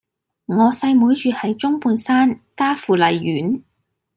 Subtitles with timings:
[0.47, 3.63] 我細妹住喺中半山嘉富麗苑